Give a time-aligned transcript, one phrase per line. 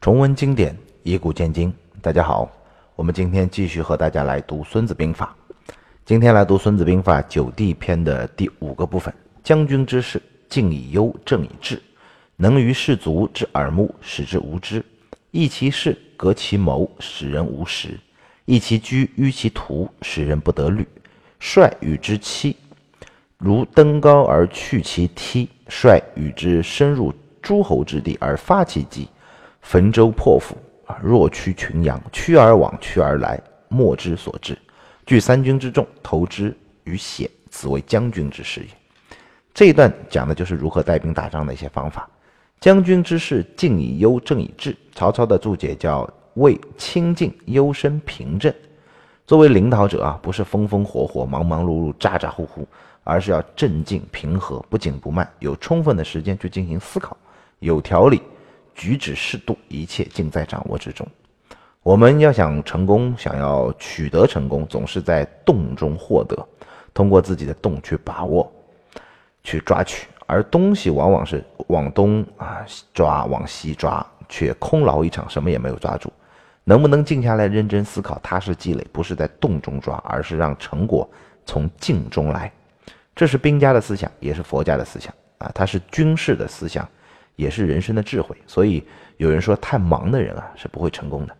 [0.00, 1.70] 重温经典，以古鉴今。
[2.00, 2.50] 大家好，
[2.96, 5.36] 我们今天继续和大家来读《孙子兵法》。
[6.06, 9.12] 今天来读《孙子兵法·九地篇》的第五个部分：
[9.44, 11.78] 将军之事，静以忧，正以治。
[12.36, 14.80] 能于士卒之耳目，使之无知；
[15.32, 17.90] 益其事，革其谋，使人无识；
[18.46, 20.88] 益其居，迂其途，使人不得虑。
[21.38, 22.56] 帅与之期，
[23.36, 27.12] 如登高而去其梯；帅与之深入
[27.42, 29.06] 诸侯之地而发其击。
[29.60, 30.56] 汾州破釜
[30.86, 34.58] 啊，若驱群羊，驱而往，驱而来，莫之所至。
[35.06, 38.66] 聚三军之众，投之于险，此为将军之事也。
[39.52, 42.08] 这一段讲的就是如何带兵打仗的一些方法。
[42.60, 44.76] 将军之事，静以忧，正以治。
[44.94, 48.52] 曹操的注解叫为清静幽深平正。
[49.26, 52.66] 作为领导者啊，不是风风火火、忙忙碌碌、咋咋呼呼，
[53.02, 57.16] 而是要镇静平和，不紧不慢，有充分的时间去进行思考，
[57.60, 58.20] 有条理。
[58.80, 61.06] 举止适度，一切尽在掌握之中。
[61.82, 66.34] 我们要想成功，想要取得成功，总是在动中获得，
[66.94, 68.50] 通过自己的动去把握，
[69.44, 70.08] 去抓取。
[70.24, 72.64] 而东西往往是往东啊
[72.94, 76.10] 抓，往西抓，却空劳一场，什么也没有抓住。
[76.64, 81.06] 能不能静下来认真思考，踏实积累，不是在动中抓，而是让成果
[81.44, 82.50] 从静中来。
[83.14, 86.88] 这是兵家的思想，也是佛家的思想啊，它是军事的思想。
[87.36, 88.82] 也是人生的智慧，所以
[89.16, 91.36] 有人说，太忙的人啊是不会成功的。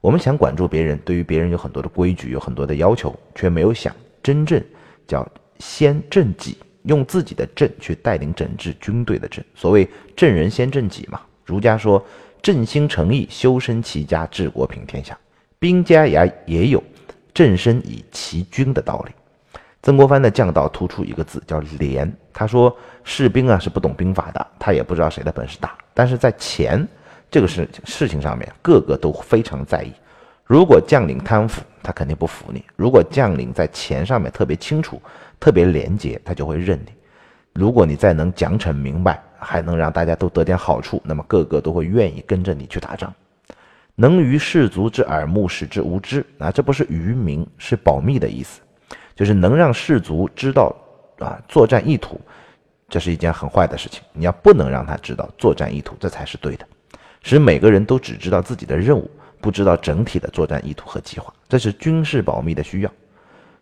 [0.00, 4.62] 我们想管住别人，对于别人有很多的规矩，有很多的要求，却没有想真正
[5.06, 5.26] 叫
[5.60, 9.42] 先正己，用自己的正去带领整治军队的正。
[9.54, 11.20] 所谓正人先正己嘛。
[11.44, 12.04] 儒家说，
[12.42, 15.18] 正心诚意，修身齐家治国平天下。
[15.58, 16.82] 兵家也也有
[17.32, 19.12] 正身以齐军的道理。
[19.82, 22.14] 曾国藩的将道突出一个字叫廉。
[22.34, 26.86] 他说士兵啊是不懂兵法的，他也不知道谁的本事大，但是在钱
[27.30, 29.92] 这个事事情上面，个个都非常在意。
[30.44, 35.00] 如果将领贪腐，他肯定不服你；如果将领在钱上面特别清楚、
[35.40, 36.92] 特别廉洁，他就会认你。
[37.54, 43.14] 如果你再能奖惩明白，还能让大家都得点好处，那么个个都会愿意跟着你去打仗。
[43.94, 48.60] 能于士卒之耳目，使之无知啊，这不是愚民，是保密的意思。
[49.14, 50.74] 就是能让士卒知道
[51.18, 52.20] 啊作战意图，
[52.88, 54.02] 这是一件很坏的事情。
[54.12, 56.66] 你要不能让他知道作战意图，这才是对的。
[57.22, 59.10] 使每个人都只知道自己的任务，
[59.40, 62.92] 不知道整体的作战意图和计划，这是军事保密的需要。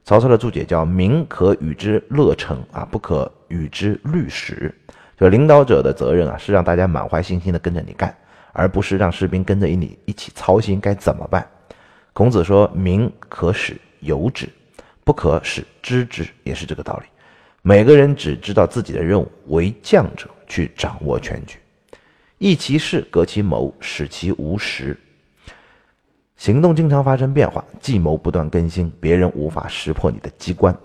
[0.05, 4.75] 曹操的注解叫“民可与之乐成啊，不可与之虑史”。
[5.17, 8.13] 就领导者的责任啊，是让大家满怀信心的跟着你干，
[8.53, 11.49] 而不是让士兵跟着你一起操心该怎么办。
[12.13, 14.49] 孔子说：“民可使由之。”
[15.05, 17.07] 不可使知之，也是这个道理。
[17.65, 21.59] 每个人只知道自己的任务，为将者去掌握全局，
[22.39, 24.99] 益其事，革其谋，使其无实。
[26.37, 30.77] 行动经常发生变化，计谋不断更新，别人无法识破你的机关。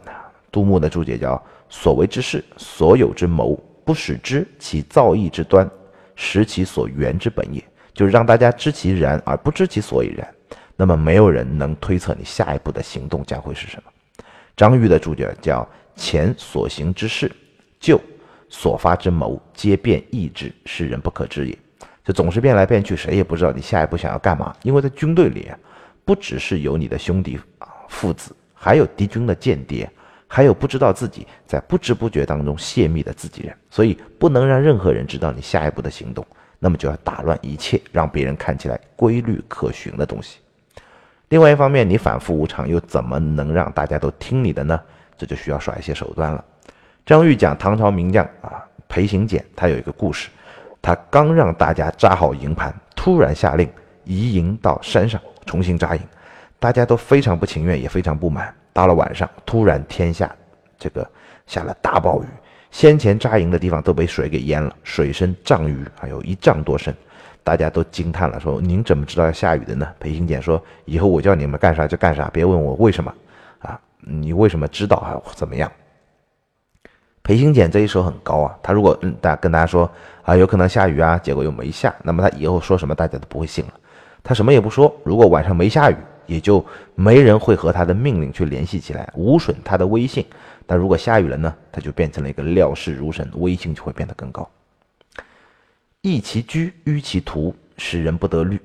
[0.52, 5.68] 杜牧的注解叫：“所为之事，所有之谋，不使之，其造诣之端，
[6.16, 10.32] 识其所缘之本也。”就是让大家知其然而不知其所以然，
[10.76, 13.92] 那么没有人能推测你下一步的行动将会是什么。
[14.56, 17.30] 张玉的注解叫“前所行之事，
[17.80, 18.00] 就
[18.48, 21.58] 所发之谋，皆变异之，世人不可知也。”
[22.06, 24.56] 就总是变来变去，谁也不知道你下一步想要干嘛。
[24.64, 25.52] 因为在军队里，
[26.06, 29.92] 不只是有你的兄弟啊父子，还有敌军的间谍，
[30.26, 36.26] 还有不知道自己在不知不觉当中泄密的自己人，所以不能让任何人知道你下一步的行动。
[36.60, 40.38] 那么就要打乱一切，让别人看起来规律可循的东西。
[41.28, 44.80] 另外一方面，你反复无常，又怎么能让大家都听你的呢？
[45.18, 46.44] 这就需要耍一些手段了。
[47.06, 50.30] 张玉讲唐朝名将啊，裴行俭，他有一个故事。
[50.82, 53.70] 他刚让大家扎好营盘，突然下令
[54.04, 56.02] 移营到山上重新扎营，
[56.60, 58.54] 大家都非常不情愿，也非常不满。
[58.72, 60.34] 到了晚上，突然天下
[60.78, 61.10] 这个
[61.46, 62.26] 下了大暴雨，
[62.72, 66.94] 先前扎营的地方都被水给淹了，水深丈余，还有一丈多深。
[67.44, 73.14] 大家都惊叹了，说：“您怎么知道要下雨的呢？”裴行俭说：“以后我叫你们干啥就干啥，别问我为什么，
[74.00, 75.22] 你为什么知道啊？
[75.36, 75.72] 怎么样？”
[77.24, 79.92] 裴行俭这一手很高啊，他如果嗯大跟大家说
[80.24, 83.74] 啊有可能下雨啊，结果又没下，那么他以后说什么大家都不会信了。
[84.24, 85.96] 他什么也不说，如果晚上没下雨，
[86.26, 86.66] 也就
[86.96, 90.26] 没人会和他的命令去联系起来，无损他的威信。
[90.66, 94.50] 但如果下雨了呢，他就变成了一个料事如神，威信就会变得更高。
[96.02, 98.58] 易其居，迂其途，使人不得虑。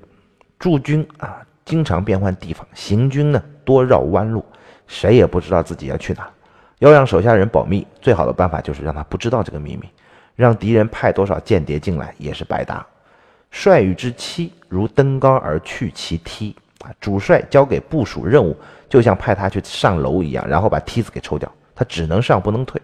[0.57, 4.45] 驻军啊，经常变换地方；行军呢，多绕弯路，
[4.93, 6.29] 谁也不知道自己要去哪。
[6.77, 9.89] 要让手下人保密，最好的办法就是让他不知道这个秘密。
[10.35, 12.85] 让敌人派多少间谍进来也是白搭。
[13.49, 16.91] 帅与之期，如登高而去其梯啊。
[17.01, 18.55] 主帅交给部署任务，
[18.87, 22.79] 就像派他去上楼一样，然后把梯子给抽掉，他只能上不能退。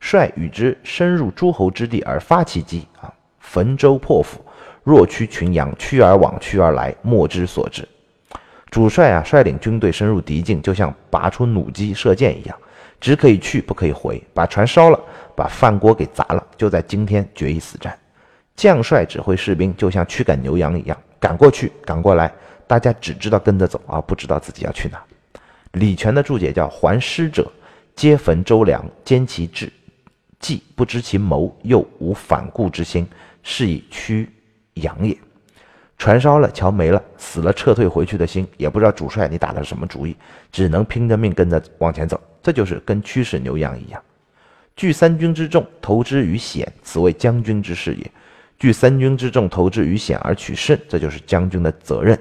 [0.00, 4.40] 帅与之深入诸侯之地而发其击啊，焚舟破釜，
[4.82, 7.86] 若驱群羊，驱而往，驱而来，莫之所至。
[8.74, 12.58] 主帅啊，率领军队深入敌境，就像拔出弩机射箭一样，
[13.00, 14.98] 只可以去不可以回，把船烧了，
[15.36, 17.96] 把饭锅给砸了，就在今天决一死战。
[18.56, 22.34] 将帅指挥士兵，就像驱赶牛羊一样，赶过去，赶过来，
[22.66, 25.00] 大家只知道跟着走，而不知道自己要去哪。
[25.74, 27.48] 李全的注解叫：“还师者，
[27.94, 29.72] 皆焚周梁，兼其志，
[30.40, 33.06] 既不知其谋，又无反顾之心，
[33.44, 34.28] 是以驱
[34.74, 35.16] 羊也。”
[35.96, 40.16] 船烧了，桥没了，死了，撤退回去的心，也不知道主帅你打的什么主意，
[40.50, 42.20] 只能拼着命跟着往前走。
[42.42, 44.02] 这就是跟驱使牛羊一样。
[44.76, 48.10] 聚三军之众，投之于险，此为将军之事也。
[48.58, 52.18] 聚三军之众，投之于险而取胜，这就是将军的责任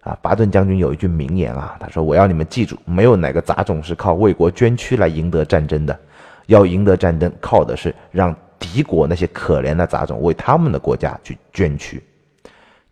[0.00, 0.16] 啊！
[0.22, 5.98] 巴顿将军有一句名言啊，他说：“我要你们记住，没有哪个杂种是靠为国捐躯来赢得战争的，
[6.46, 12.02] 要赢得战争，靠的是让敌国那些可怜的杂种为他们的国家去捐躯。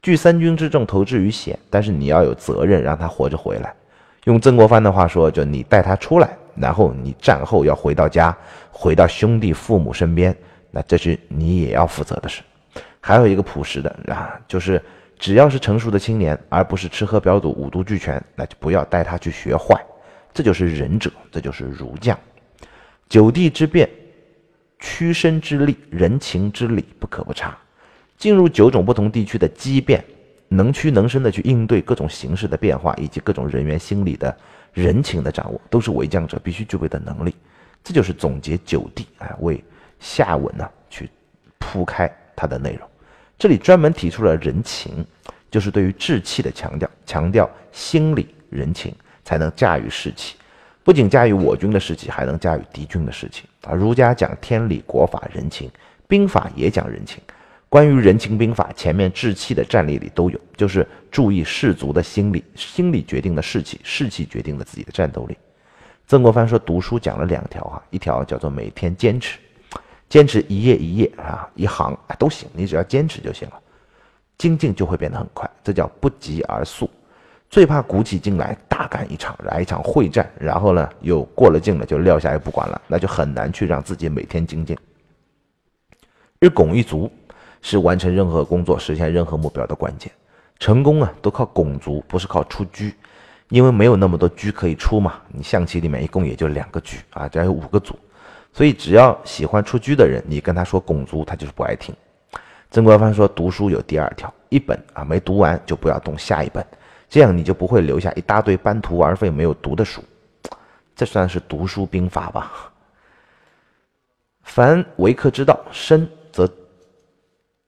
[0.07, 3.75] 聚三军之众，投之于险，但是你要有责任让他活着回来。
[4.27, 8.33] 用曾国藩的话说，就你带他出来，然后你战后要回到家，
[8.71, 10.33] 回到兄弟父母身边，
[10.71, 12.41] 那这是你也要负责的事。”
[13.03, 14.81] 还有一个朴实的啊，就是
[15.19, 19.77] 只要是成熟的青年，而不是吃喝嫖赌五毒俱全，那就不要带他去学坏。
[20.33, 22.17] 这就是仁者，这就是儒将。
[23.09, 23.91] 九地之变，
[24.79, 27.59] 屈身之力，人情之理不可不察。
[28.17, 30.05] 进入九种不同地区的机变，
[30.49, 34.35] 能屈能伸的去应对各种形势的变化，以及各种人员心理的
[34.73, 37.35] 人情的掌握，都是为将者必须具备的能力。
[37.85, 39.63] 这就是总结九地，哎，为
[40.01, 41.09] 下文呢去
[41.59, 42.89] 铺开它的内容。
[43.39, 45.05] 这里专门提出了人情，
[45.51, 50.37] 就是对于志气的强调，强调心理人情，才能驾驭士气。
[50.83, 53.75] 不仅驾驭我军的士气，还能驾驭敌军的士气啊！
[53.75, 55.71] 儒家讲天理、国法、人情，
[56.09, 57.21] 兵法也讲人情。
[57.69, 65.37] 关于人情兵法，前面志气的战例里都有，就是注意士卒的心理，心理决定了士气，士气决定了自己的战斗力。
[66.07, 69.39] 曾国藩说，读书讲了两条啊，一条叫做每天坚持。
[70.09, 73.61] 坚持一页一页啊，一行啊都行，你只要坚持就行了，
[74.39, 75.51] 精进就会变得很快。
[75.65, 76.89] 这叫不急而速。
[77.51, 84.77] 最怕鼓起劲来大干一场，来一场会战，然后呢又过了劲了就撂下也不管了，那就很难去让自己每天精进。
[86.39, 87.11] 日拱一卒
[87.69, 90.09] 是完成任何工作、实现任何目标的关键。
[90.61, 92.85] 成功啊都靠拱卒，不是靠出车，
[93.49, 95.15] 因为没有那么多车可以出嘛。
[95.27, 97.99] 你象棋里面一共也就两个车啊，这有五个卒。
[98.53, 101.93] 所以，只要喜欢出车的人，你跟他说拱卒，他就是不爱听。
[102.71, 106.65] 曾国藩说，读书有第二条，一本啊没读完就不要动下一本，
[107.09, 110.05] 这样你就不会留下一大堆半途而废没有读的书。
[110.95, 112.53] 这算是读书兵法吧？
[114.45, 116.09] 凡为客之道，深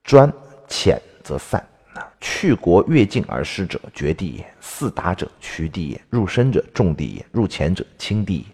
[0.09, 0.33] 专，
[0.67, 1.63] 浅则散。
[2.19, 8.45] 去国越境而失者，绝地也；四达者，取地也；入深者，重地也；入浅者，轻地也。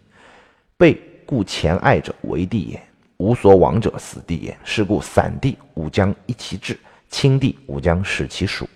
[0.77, 2.83] 被故前爱者为地也，
[3.19, 4.59] 无所往者死地也。
[4.65, 6.77] 是故散地吾将一其志，
[7.09, 8.69] 轻地吾将使其属，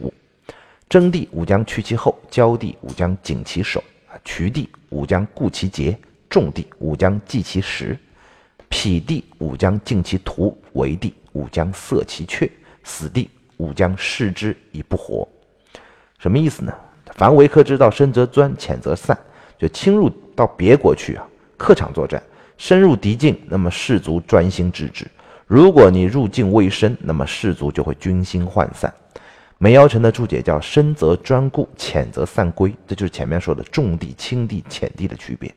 [0.89, 3.83] 争地吾将去其后，交地吾将紧其手，
[4.25, 5.99] 渠地吾将固其节，
[6.31, 7.99] 重地吾将记其时，
[8.69, 12.49] 匹地吾将尽其途，为地吾将塞其阙，
[12.89, 15.29] 死地吾将视之以不活。
[16.19, 16.73] 什么意思呢？
[17.15, 19.17] 凡为客之道，深则钻，浅则散，
[19.59, 21.29] 就侵入到别国去啊，
[21.59, 22.21] 客场作战。
[22.57, 25.05] 深入敌境，那么士卒专心致志；
[25.47, 28.93] 如果你入境未深，那么士卒就会军心涣散。
[29.59, 35.55] 梅尧臣的注解叫“深则专固，浅则散归”，这就是前面说的重地、轻地、浅地的区别。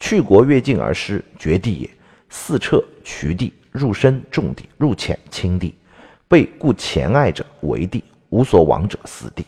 [0.00, 1.88] 去国越境而失，绝地也；
[2.28, 5.74] 四撤渠地，入深重地，入浅轻地。
[6.32, 9.44] 被故前爱者为地，无所往者死地。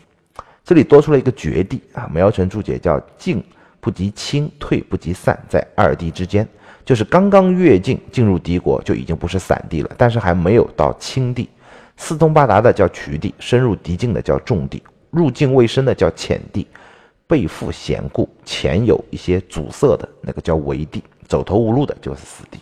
[0.63, 2.07] 这里多出了一个绝地啊！
[2.13, 3.43] 梅尧臣注解叫“进
[3.79, 6.47] 不及轻，退不及散，在二地之间”。
[6.85, 11.49] 就是刚刚越境进入敌国，就已经不是散地了，但是还没有到轻地，
[11.97, 16.67] 四通八达的叫渠地，深入敌境的叫重地，入境未深的叫浅地，
[17.25, 22.59] 背负险固，前有一些阻塞的那个叫围地，走投无路的就是死地。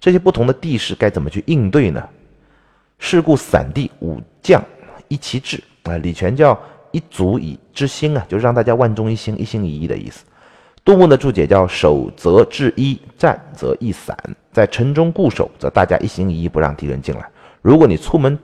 [0.00, 2.02] 这些不同的地势该怎么去应对呢？
[2.98, 4.62] 是故散地五将
[5.08, 6.58] 一其志啊，李全叫
[6.90, 10.24] 一卒以之心啊，就是让大家万众一心，一心一意的意思。
[10.84, 14.16] 杜牧的注解叫“守则制一，战则易散”。
[14.52, 17.26] 在城中固守，则大家一心一意不让敌人进来。
[17.62, 18.38] 如果你出门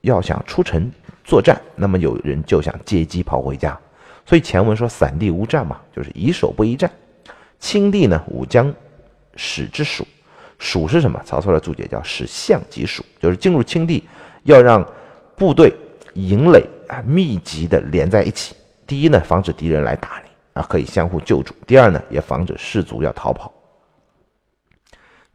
[0.00, 0.90] 要想出城
[1.24, 3.78] 作战，那么有人就想借机跑回家。
[4.26, 6.90] 所以前文说散地无战嘛，就是以守不宜战。
[7.58, 8.74] 清帝呢，武将
[9.36, 10.04] 使之蜀，
[10.60, 11.20] 蜀是什么？
[11.24, 14.06] 曹操的注解叫使相即蜀，就是进入清地
[14.42, 14.86] 要让
[15.34, 15.74] 部队
[16.12, 18.54] 营垒啊密集的连在一起。
[18.86, 23.50] 第一呢，防止敌人来打你啊，可以相互救助；第二呢，也防止士卒要逃跑。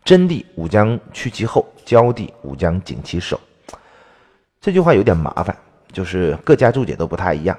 [0.03, 3.39] 真地武将趋其后，交地武将紧其首。
[4.61, 5.57] 这句话有点麻烦，
[5.91, 7.57] 就是各家注解都不太一样。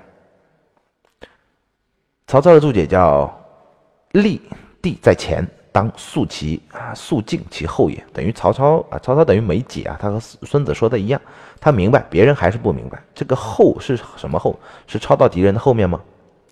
[2.29, 3.33] 曹操的注解叫
[4.13, 4.41] “立
[4.81, 5.45] 地在前，
[5.77, 11.21] 当肃其啊肃静其后也”，等于曹操啊，曹操等于没解啊，他和孙子说的一样，
[11.61, 12.99] 他明白，别人还是不明白。
[13.15, 14.59] 这个后是什么后？
[14.87, 16.01] 是抄到敌人的后面吗？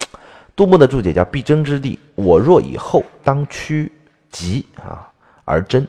[0.55, 3.91] 杜牧的注解叫“必争之地，我若以后，当趋
[4.31, 5.11] 急啊
[5.47, 5.87] 而争，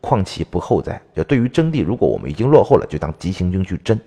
[0.00, 4.00] 况其不后哉？”就对于争地，如果我们已经落后了，就当急行军去争。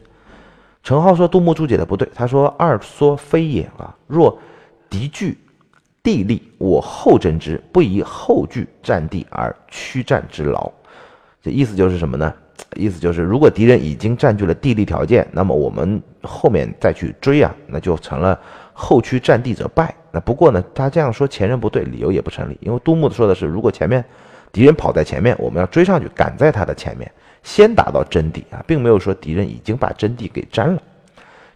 [0.82, 4.36] 陈浩说杜牧注解的不对，他说“二说非也啊，若”
[4.90, 5.38] 敌据
[6.04, 10.72] 地利，我后征之，不以后据战地而屈战之劳。
[11.42, 12.34] 这意思就是什么呢？
[12.76, 18.40] 意思就是，如果敌人已经占据了地利条件，那么我们后面再去追啊，那就成了
[18.72, 19.94] 后驱战地者败。
[20.12, 22.58] 那不过呢，他这样说前人不对，理由也不成立。
[22.62, 24.04] 因为杜牧说的是，如果前面
[24.52, 27.12] 敌人跑在前面，我们要追上去，赶在他的前面，
[27.44, 30.82] 先打到阵地啊，并没有说敌人已经把阵地给占了。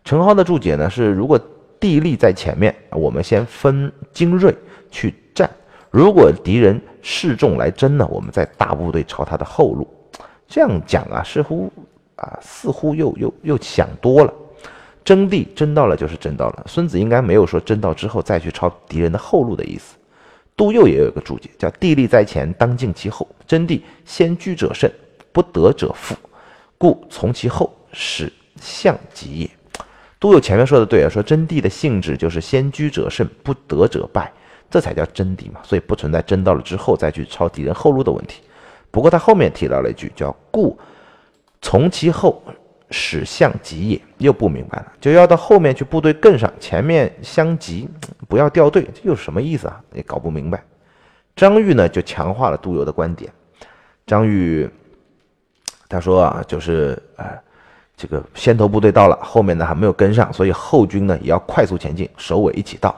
[0.04, 1.40] 陈浩的注解呢是，如果
[1.86, 4.52] 地利在前面，我们先分精锐
[4.90, 5.48] 去战。
[5.92, 9.88] 如果敌人示众来争呢，我们再大部队朝他的后路。
[10.48, 11.72] 这样讲啊，似乎
[12.16, 14.34] 啊，似乎又又又想多了。
[15.04, 16.64] 争地争到了就是争到了。
[16.66, 19.96] 孙子应该没有说争到之后再去抄敌人的后路的意思。
[20.58, 23.28] 杜佑也有一个注解，叫地利在前，当敬其后。
[23.46, 24.90] 争地先居者胜，
[25.32, 26.16] 不得者负，
[26.80, 29.50] 故从其后，使相吉也。
[30.18, 34.32] 都有前面说的对啊，说真谛的性质就是先居者胜，不得者败，
[34.70, 35.60] 这才叫真谛嘛。
[35.62, 38.42] 所以不存在争到了之后再去抄敌人后路的问题。
[38.90, 40.80] 不过他后面提到了一句叫“故
[41.62, 42.42] 从其后，
[42.90, 47.90] 使相急也”，又不明白了，就要到后面去部队跟上，前面相急，
[48.30, 49.82] 不要掉队，这又是什么意思啊？
[49.94, 50.64] 也搞不明白。
[51.36, 53.32] 张玉呢就强化了杜游的观点。
[54.08, 54.68] 张玉
[55.90, 57.45] 他说啊，就是呃。
[57.98, 62.94] 这个先头部队到了，后面呢还没有跟上，所以后军呢也要快速前进，首尾一起到。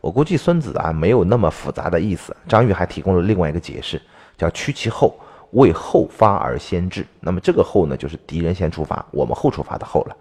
[0.00, 2.34] 我估计孙子啊没有那么复杂的意思。
[2.46, 4.00] 张玉还提供了另外一个解释，
[4.36, 5.18] 叫趋其后，
[5.50, 7.04] 为后发而先至。
[7.18, 10.16] 那么这个后呢，就是敌人先出发，我们后出发的后了。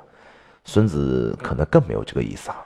[0.65, 2.57] 孙子可能更没有这个意思啊，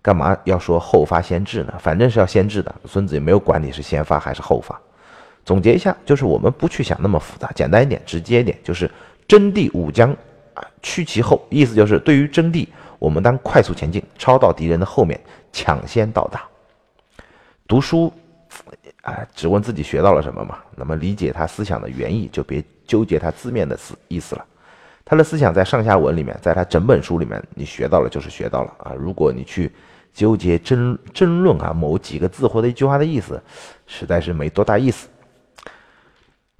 [0.00, 1.74] 干嘛要说后发先至呢？
[1.78, 2.74] 反正是要先至的。
[2.86, 4.80] 孙子也没有管你是先发还是后发。
[5.44, 8.90] 总结一下，就是我们不去想那么复杂，简单一点，直接一点，就是
[9.28, 10.16] 真地武将。
[10.54, 12.68] 啊，趋其后，意思就是对于征地，
[12.98, 15.20] 我们当快速前进，超到敌人的后面，
[15.52, 16.42] 抢先到达。
[17.66, 18.12] 读书，
[19.02, 20.58] 啊，只问自己学到了什么嘛？
[20.76, 24.44] 那么理解他思想的原意，就别纠结他字面的思意思了。
[25.04, 28.92] 他的思想在上下文里面，在他整本书里面，你学到了就是学到了啊。
[28.96, 29.72] 如果你去
[30.12, 33.42] 纠结争争论啊某几个字或者一句话的意思，
[33.86, 35.08] 实在是没多大意思。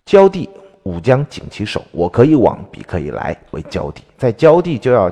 [0.05, 0.51] 交地。
[0.85, 4.03] 武将紧其守，我可以往，彼可以来，为交地。
[4.17, 5.11] 在交地就要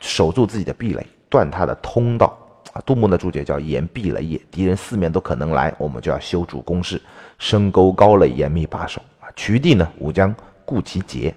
[0.00, 2.36] 守住自己的壁垒，断他的通道。
[2.72, 7.00] 啊，杜牧的注解叫严壁垒也，敌人四面都可能来，我们就要修筑工事，
[7.38, 9.00] 深沟高垒，严密把守。
[9.20, 11.32] 啊，渠地呢，武将固其节，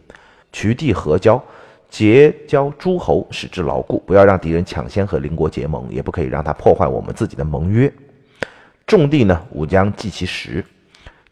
[0.51, 1.39] 渠地合交，
[1.87, 7.93] 结交诸侯，使之牢固，不要让敌人抢先和邻国结盟，也不可以让他破坏我们自己的盟约。
[8.87, 10.65] 重地呢，武将计其时。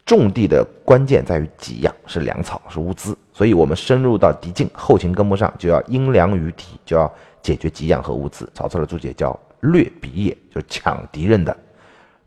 [0.05, 3.17] 种地的关键在于给养，是粮草，是物资。
[3.33, 8.49] 所以，我们深入到敌境，后勤跟不上，就要因粮于敌，就要解决给养和物资。
[8.53, 11.55] 曹操的注解叫“掠彼也”，就是抢敌人的。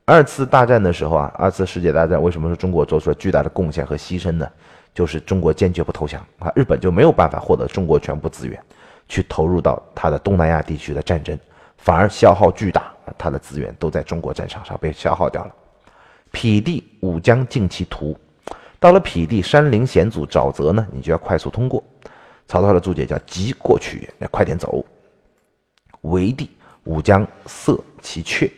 [0.05, 4.49] 二次大战的时候啊，二次世界大战为什么说中国做出了巨大的贡献和牺牲呢？
[4.93, 8.61] 就是中国坚决不投降啊，日本就没有办法获得中国全部资源，
[9.09, 11.39] 去投入到他的东南亚地区的战争，
[11.77, 15.55] 反而消耗巨大，他的资源都在中国战场上被消耗掉了。
[16.31, 18.17] 匹地武将尽其途，
[18.79, 21.83] 到了匹地山林险阻沼泽呢，你就要快速通过。
[22.47, 24.85] 曹操的注解叫急过去，要快点走。
[26.03, 26.49] 围地
[26.85, 28.51] 武将塞其阙，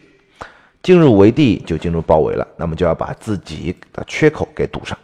[0.83, 4.97] 进入围地就进入包围了，那么就要把自己的缺口给堵上。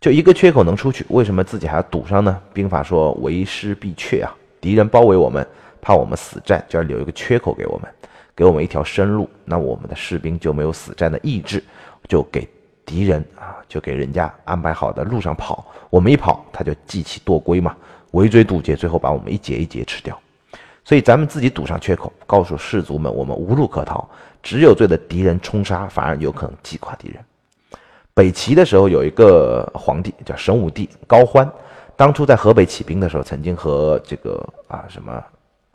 [0.00, 2.40] 就一个缺口能出去，为什么自己还要堵上呢？
[2.52, 5.46] 兵法说为师必缺啊，敌人包围我们，
[5.86, 7.88] 怕我们死战，就要留一个缺口给我们，
[8.34, 11.62] 给我们一条生路，那我们的士兵就没有死战的意志。
[12.08, 12.48] 就给
[12.84, 17.76] 敌人啊，就给人家安排好的路上跑，我们一跑，他就记起惰归嘛。
[18.10, 20.18] 围追堵截，最后把我们一节一节吃掉。
[20.84, 24.08] 所以咱们自己堵上缺口，告诉士卒们，我们无路可逃，
[24.42, 27.24] 只有对着敌人冲杀，反而有可能击垮敌人。
[28.12, 31.48] 北齐的时候有一个皇帝叫神武帝高欢，
[31.94, 35.22] 当初在河北起兵的时候，曾经和这个啊什么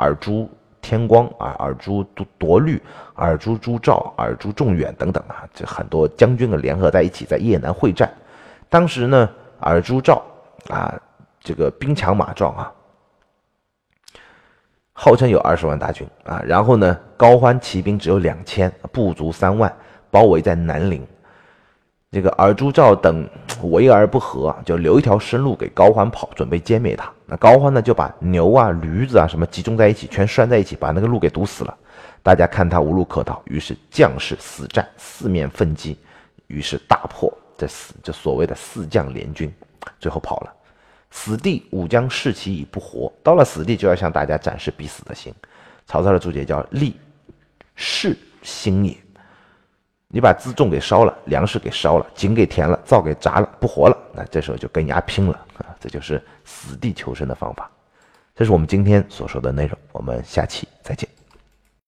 [0.01, 0.50] 尔朱
[0.81, 2.03] 天光啊、尔朱
[2.39, 2.81] 夺律、
[3.13, 8.12] 尔朱朱兆、尔朱仲远等等啊，这很多将军啊联合在一起在邺南会战。
[8.67, 9.29] 当时呢，
[9.60, 10.24] 尔朱兆
[10.70, 11.00] 啊
[11.39, 12.74] 这个兵强马壮啊。
[14.93, 19.72] 号称有二十万大军啊，然后呢，高欢骑兵只有两千，不足三万，
[20.10, 21.05] 包围在南陵。
[22.12, 23.25] 这个尔朱兆等
[23.63, 27.10] 围而不和，就留一条生路给高欢跑，准备歼灭他。
[27.25, 31.77] 那高欢呢，就把牛啊、驴子啊什么集中在一起，全拴在一起，把那个路给堵死了。
[32.22, 35.98] 大家看他无路可逃，于是将士死战，四面奋击，
[36.48, 39.50] 于是大破这四这所谓的四将联军，
[39.98, 40.53] 最后跑了。
[41.12, 43.10] 死地，吾将视其已不活。
[43.24, 45.34] 到了死地，就要向大家展示必死的心。
[45.88, 46.98] 曹操的注解叫“立
[47.74, 48.98] 是心也”。
[50.13, 55.65] 你把辎重给烧了，粮食给烧了，井给填了，灶给砸了，不活了，那这时候就跟牙拼了啊！
[55.80, 57.72] 这就是死地求生的方法。
[58.36, 59.77] 这是我们今天所说的内容。
[59.94, 61.08] 我们下期再见。